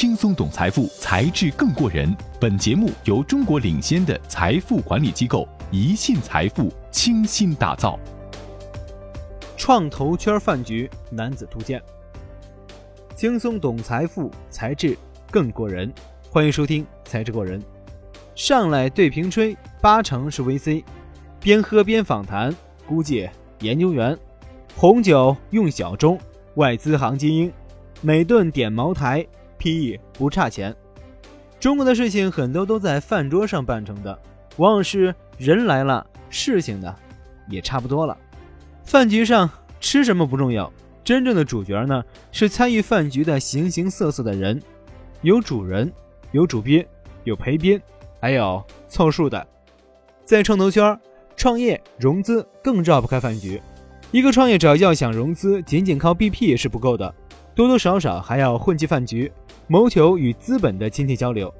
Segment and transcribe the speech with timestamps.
[0.00, 2.16] 轻松懂财富，才智更过人。
[2.40, 8.00] 本节目由中国领先的财富管理机构宜信财富倾心打造。
[9.58, 11.82] 创投圈饭局男子图鉴，
[13.14, 14.96] 轻松懂财富，才智
[15.30, 15.92] 更过人。
[16.30, 17.60] 欢迎收听《才智过人》。
[18.34, 20.82] 上来对瓶吹，八成是 VC；
[21.40, 24.18] 边喝边访谈，估计研究员。
[24.74, 26.18] 红酒用小盅，
[26.54, 27.52] 外资行精英。
[28.00, 29.26] 每顿点茅台
[29.60, 30.74] ，PE 不差钱。
[31.60, 34.18] 中国的事情很多都在饭桌上办成的，
[34.56, 36.92] 往往是人来了，事情呢
[37.48, 38.16] 也差不多了。
[38.82, 40.72] 饭局上吃什么不重要，
[41.04, 44.60] 真正的主角呢是参与饭局的形形色色的人，
[45.20, 45.92] 有主人，
[46.32, 46.84] 有主宾，
[47.24, 47.78] 有陪宾，
[48.20, 49.46] 还有凑数的。
[50.24, 50.98] 在创投圈，
[51.36, 53.60] 创业融资更绕不开饭局。
[54.12, 57.14] 一个创业者要想融资，仅仅靠 BP 也是不够的。
[57.54, 59.30] 多多少少还要混迹饭局，
[59.66, 61.52] 谋求与资本的亲切交流。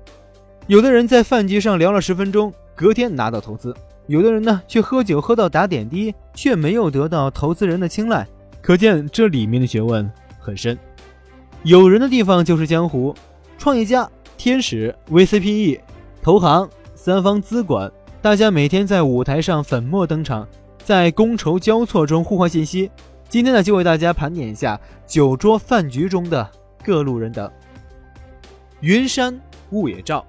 [0.67, 3.73] 有的人在饭局上聊了十分钟，隔天拿到投资；
[4.07, 8.27] 有的人呢，却喝酒喝到打点滴，却没有得到投资人的青睐。
[8.63, 10.79] 可见这里面的学问很深。
[11.63, 13.15] 有人的地方就是江湖，
[13.59, 15.81] 创业家、天使、VCPE、
[16.23, 17.91] 投行、三方资管，
[18.23, 20.47] 大家每天在舞台上粉墨登场，
[20.85, 22.91] 在觥筹交错中互换信息。
[23.31, 26.51] 今天呢，就为大家盘点一下酒桌饭局中的
[26.85, 27.49] 各路人等。
[28.81, 30.27] 云山雾也照，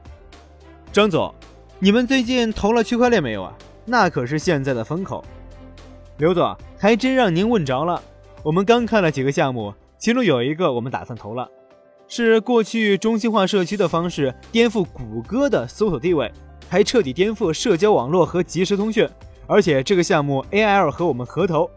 [0.93, 1.33] 张总，
[1.79, 3.57] 你们最近投了区块链没有啊？
[3.85, 5.25] 那可是现在的风口。
[6.17, 7.99] 刘总，还真让您问着了。
[8.43, 11.49] 我们刚看了几个项目，其中有一个我们打算投了，
[12.07, 16.31] 是过去中心化社区的方式颠覆谷歌的搜索地位，
[16.69, 19.09] 还彻底颠覆社交网络和即时通讯。
[19.47, 21.67] 而且这个项目 AIL 和我们合投。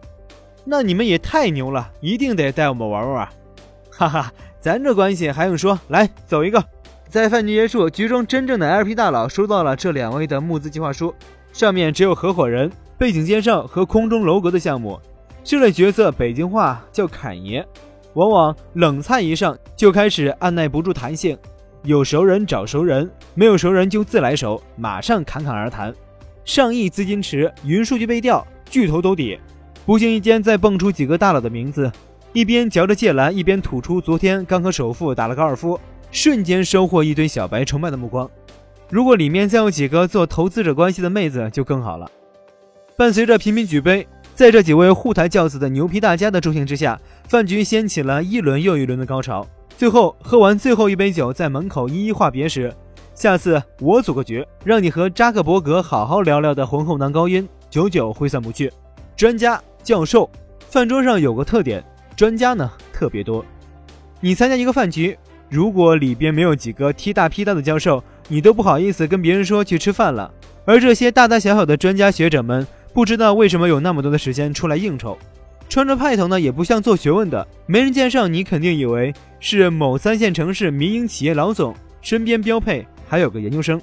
[0.65, 3.33] 那你们也太牛了，一定得带我们玩玩啊！
[3.91, 5.79] 哈哈，咱这关系还用说？
[5.89, 6.65] 来，走一个。
[7.09, 11.15] 在饭局结束，局中真正的 LP 大佬收到了这两位的募资计划书，
[11.53, 14.99] 上面只有合伙人、背景介绍和空中楼阁的项目。
[15.45, 17.65] 这类角色北京话叫侃爷，
[18.15, 21.39] 往往冷菜一上就开始按耐不住弹性，
[21.83, 25.95] 有熟人找熟人，没有熟人就自来熟，马上侃侃而谈。
[26.45, 29.39] 上亿资金池，云数据背调，巨头兜底。
[29.87, 31.93] 不经意间再蹦出几个大佬的名字，
[32.33, 35.79] 一边嚼着芥蓝，一边吐出昨天刚和首富打了高尔夫，
[36.11, 38.29] 瞬间收获一堆小白崇拜的目光。
[38.89, 42.11] 如果里面再有几个做投资者关系的妹子就更好了。
[42.97, 49.47] 伴随着频频举杯，在这几位护台教子的牛皮大家的助兴之下，饭局掀起了一轮又一轮的高潮。
[49.77, 52.73] 最后喝完最后一杯酒，在门口一一话别时，
[53.15, 58.73] 下次我组个局，让你和扎克伯格好好聊聊的浑厚男高音，久久挥散不去。
[59.17, 59.61] 专家。
[59.85, 60.29] 教授，
[60.71, 61.85] 饭桌上有个特点，
[62.17, 63.45] 专家呢特别多。
[64.21, 65.17] 你参加一个饭局，
[65.51, 70.33] 如果里边没有几个 T 大 P 大的教授，你都不好意思跟别人说去吃饭了。
[70.65, 75.19] 而这些大大小小的专家学者们，不知道为什么有那么多的时间出来应酬，
[75.69, 77.47] 穿着派头呢，也不像做学问的。
[77.67, 83.79] 没人介绍，你肯定以为是某三线城市民营企业老总，身边标配还有个研究生。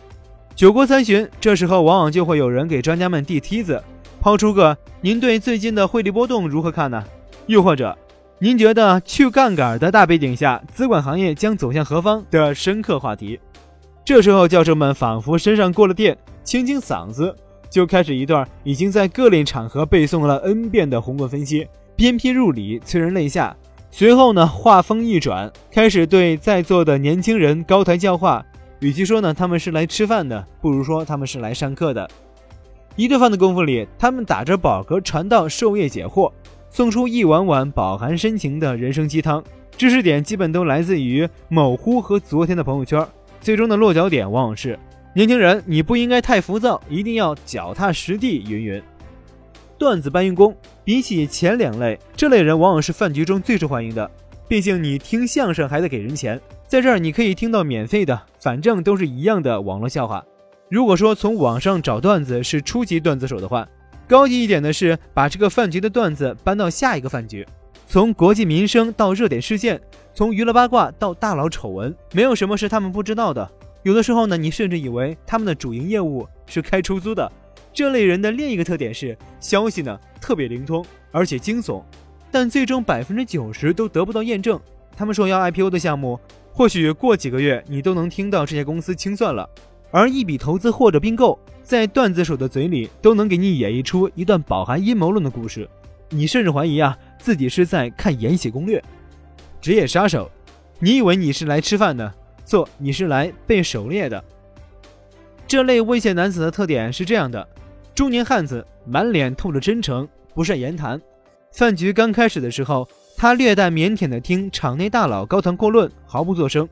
[0.56, 3.82] 酒过三巡，这时候往往就会有人给专家们递梯子。
[4.22, 7.04] 抛出个您对最近的汇率波动如何看呢？
[7.48, 7.98] 又或者，
[8.38, 13.40] 您觉得去杠杆的大背景下，资管行业将走向何方的深刻话题？
[14.06, 17.36] 这时候，教授们仿佛身上过了电，清清嗓子，
[17.68, 23.58] 就开始一段已经在各类场合背诵了 N 遍的宏观分析，鞭辟入里，催人泪下。
[23.90, 28.46] 随后呢，话锋一转，开始对在座的年轻人高抬教化。
[28.82, 32.08] 与其说呢他们是来吃饭的，不如说他们是来上课的。
[32.96, 36.32] 一顿饭的功夫里，他们打着饱嗝传道授业解惑，
[36.70, 39.44] 送出一碗碗饱含深情的人生鸡汤，
[39.78, 43.06] 知识点基本都来自于某乎和昨天的朋友圈。
[43.40, 44.78] 最终的落脚点往往是：
[45.16, 48.44] 年轻人，你不应该太浮躁，一定要脚踏实地。
[48.48, 48.84] 云云，
[49.78, 54.12] 段子搬运工，比起前两类，这类人往往是饭局中最受欢迎的。
[54.48, 60.24] 毕竟你听相声还得给人钱，在这儿你可以听到免费的，反正都是一样的网络笑话。
[60.72, 63.68] 如果说从网上找段子是初级段子手的话，
[64.08, 67.46] 高级一点的是把这个饭局的段子搬到下一个饭局，
[67.90, 69.82] 从国计民生到热点事件，
[70.14, 73.52] 从娱乐八卦到大佬丑闻，没有什么是他们不知道的。
[73.84, 77.30] 有的时候呢，你甚至以为他们的主营业务是开出租的。
[77.74, 81.84] 这类人的另一个特点是消息呢特别灵通，而且惊悚，
[82.32, 84.58] 但最终百分之九十都得不到验证。
[84.96, 86.18] 他们说要 IPO 的项目，
[86.54, 89.50] 或许过几个月你都能听到这些公司清算了。
[89.92, 95.70] 而一笔投资或者并购，在段子手的嘴里都能给你演绎出一段饱含阴谋论的故事，
[96.10, 98.80] 你甚至怀疑啊自己是在看《延禧攻略》。
[99.60, 100.32] 职业杀手，
[100.80, 102.12] 你以为你是来吃饭的，
[102.46, 104.24] 错，你是来被狩猎的。
[105.46, 107.48] 这类危险男子的特点是这样的：
[107.94, 111.00] 中年汉子，满脸透着真诚，不善言谈。
[111.52, 116.68] 饭局刚开始的时候，他略带腼腆地听场内大佬高谈阔论，毫不作声，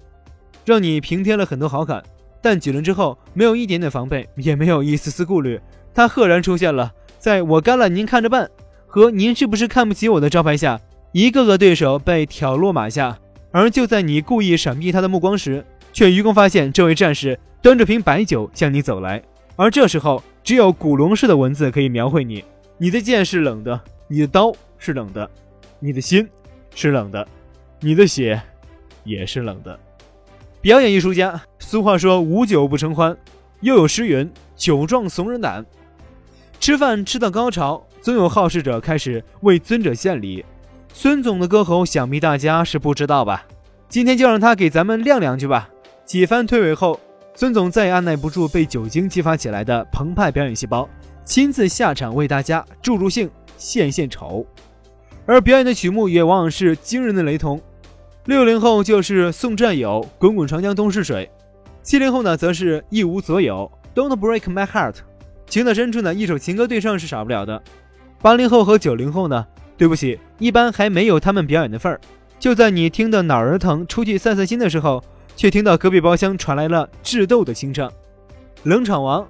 [0.63, 2.01] 让你平添了很多好感。
[2.41, 5.59] 但几轮之后，没有一点点防备，也没有一丝丝顾虑，
[5.93, 8.49] 他赫然出现了在我干了您看着办
[8.87, 10.79] 和您是不是看不起我的招牌下，
[11.11, 13.17] 一个个对手被挑落马下。
[13.51, 19.21] 而就在你故意闪避他的目光时，却愚公发现这位战士端着瓶白酒向你走来。
[19.55, 22.43] 而这时候，只有古龙式的文字可以描绘你：
[22.77, 25.29] 你的剑是冷的，你的刀是冷的，
[25.79, 26.27] 你的心
[26.73, 27.27] 是冷的，
[27.79, 28.39] 你的血
[29.03, 29.77] 也是冷的。
[30.61, 33.15] 表演艺术家，俗话说无酒不成欢，
[33.61, 35.63] 又有诗云酒壮怂人胆。
[36.59, 40.43] 吃饭吃到高潮，总有好事者开始为尊者献礼。
[40.91, 43.45] 孙总的歌喉，想必大家是不知道吧？
[43.87, 45.69] 今天就让他给咱们亮两句吧。
[46.05, 46.99] 几番推诿后，
[47.35, 50.89] 孙总再也按耐不住被酒精激发起来的澎湃表演细胞，
[51.23, 53.29] 亲自下场为大家助助兴、
[53.59, 54.43] 献献丑。
[55.27, 57.61] 而表演的曲目也往往是惊人的雷同。
[58.25, 61.27] 六零后就是送战友，滚滚长江东逝水；
[61.81, 64.95] 七零后呢，则是一无所有，Don't break my heart。
[65.47, 67.61] 情的深处呢，一首情歌对唱是少不了的。
[68.21, 69.45] 八零后和九零后呢，
[69.77, 71.99] 对不起，一般还没有他们表演的份儿。
[72.37, 75.03] 就在你听得脑儿疼，出去散散心的时候，
[75.35, 77.91] 却听到隔壁包厢传来了智斗的清唱。
[78.63, 79.27] 冷场王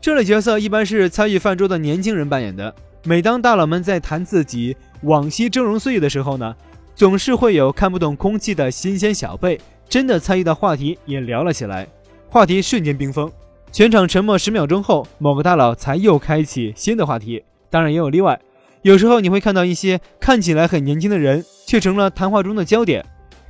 [0.00, 2.74] 这类角色一般是参与饭桌的年轻人扮演的。
[3.04, 6.54] 每当大佬们在谈自己往昔峥嵘岁月的时候呢。
[6.92, 9.58] 总是会有看不懂空气的新鲜小辈，
[9.90, 11.84] 真的参与到话题也聊了起来，
[12.28, 13.28] 话题瞬间冰封，
[13.72, 17.42] 全场沉默十秒钟后，某个大佬才又开启新的话题。
[17.68, 18.40] 当然也有例外，
[18.82, 23.04] 有时候你会看到一些看起来很年轻的人，却成了谈话中的焦点，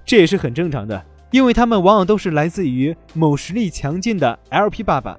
[0.06, 5.19] 这也是很正常的，因为他们往往都是来自于某实力强劲的 LP 爸爸。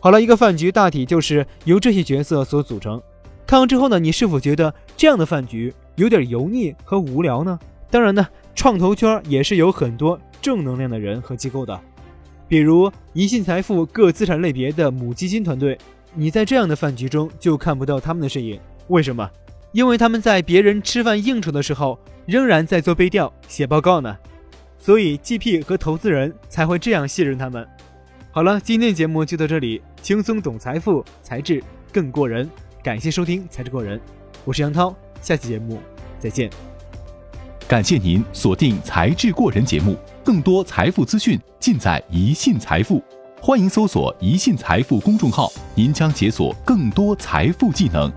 [0.00, 2.98] 好了，一个饭局大体就是由这些角色所组成。
[3.46, 5.74] 看完之后呢，你是否觉得这样的饭局？
[5.96, 7.58] 有点油腻和无聊呢。
[7.90, 11.80] 当然呢，创投圈也是有很多正能量的人和机构的，
[12.48, 15.78] 比如宜信财富各资产类别的母基金团队。
[16.14, 19.30] 你在这样的饭局中就看不到他们的身影，为什么？
[19.72, 24.16] 因为他们在别人吃饭应酬的时候，仍然在做背调、写报告呢。
[24.78, 27.66] 所以 GP 和投资人才会这样信任他们。
[28.30, 31.62] 好了，今天的节目就到这里，轻松懂财富，才智
[31.92, 32.48] 更过人。
[32.82, 33.98] 感谢收听《才智过人》，
[34.44, 34.94] 我是杨涛。
[35.20, 35.80] 下期节目
[36.18, 36.75] 再见。
[37.68, 43.02] 感谢您锁定《才智过人》节目，更多财富资讯尽在宜信财富。
[43.42, 48.08] 欢迎搜索“宜信财富”公众号，您将解锁更多财富技能。